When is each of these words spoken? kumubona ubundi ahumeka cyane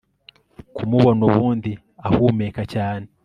kumubona 0.75 1.21
ubundi 1.29 1.71
ahumeka 2.07 2.61
cyane 2.73 3.07